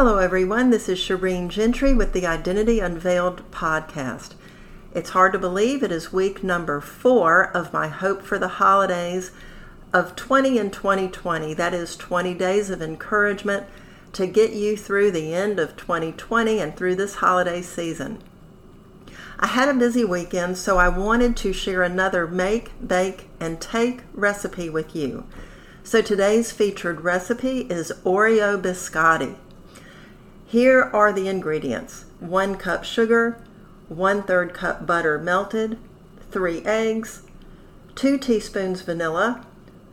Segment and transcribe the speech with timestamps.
[0.00, 0.70] Hello, everyone.
[0.70, 4.34] This is Shireen Gentry with the Identity Unveiled podcast.
[4.94, 9.32] It's hard to believe it is week number four of my Hope for the Holidays
[9.92, 11.52] of 20 and 2020.
[11.52, 13.66] That is 20 days of encouragement
[14.12, 18.22] to get you through the end of 2020 and through this holiday season.
[19.40, 24.02] I had a busy weekend, so I wanted to share another make, bake, and take
[24.14, 25.26] recipe with you.
[25.82, 29.34] So today's featured recipe is Oreo biscotti.
[30.48, 33.38] Here are the ingredients one cup sugar,
[33.88, 35.76] one third cup butter melted,
[36.30, 37.20] three eggs,
[37.94, 39.44] two teaspoons vanilla,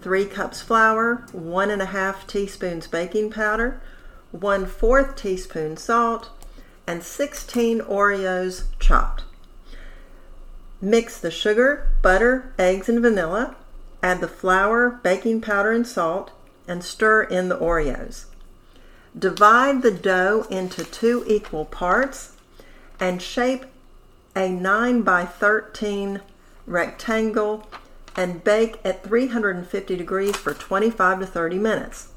[0.00, 3.82] three cups flour, one and a half teaspoons baking powder,
[4.30, 6.30] one fourth teaspoon salt,
[6.86, 9.24] and 16 Oreos chopped.
[10.80, 13.54] Mix the sugar, butter, eggs, and vanilla
[14.02, 16.30] Add the flour, baking powder, and salt,
[16.66, 18.26] and stir in the Oreos.
[19.16, 22.36] Divide the dough into two equal parts
[22.98, 23.64] and shape
[24.34, 26.20] a 9 by 13
[26.66, 27.66] rectangle
[28.16, 32.08] and bake at 350 degrees for 25 to 30 minutes.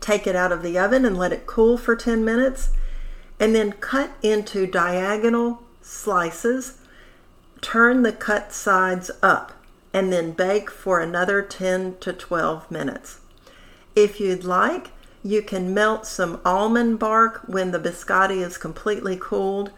[0.00, 2.70] Take it out of the oven and let it cool for 10 minutes,
[3.40, 6.78] and then cut into diagonal slices.
[7.60, 9.52] Turn the cut sides up
[9.92, 13.20] and then bake for another 10 to 12 minutes.
[13.96, 14.90] If you'd like,
[15.28, 19.70] you can melt some almond bark when the biscotti is completely cooled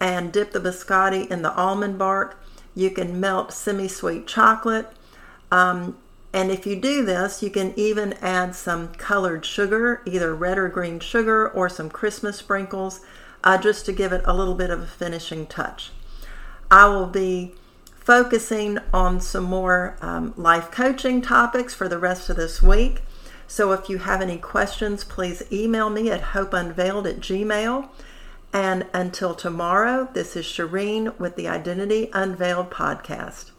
[0.00, 2.42] and dip the biscotti in the almond bark.
[2.74, 4.88] You can melt semi sweet chocolate.
[5.52, 5.96] Um,
[6.32, 10.68] and if you do this, you can even add some colored sugar, either red or
[10.68, 13.00] green sugar, or some Christmas sprinkles,
[13.44, 15.92] uh, just to give it a little bit of a finishing touch.
[16.68, 17.54] I will be
[17.94, 23.02] focusing on some more um, life coaching topics for the rest of this week.
[23.50, 27.88] So if you have any questions, please email me at hopeunveiled at gmail.
[28.52, 33.50] And until tomorrow, this is Shireen with the Identity Unveiled podcast.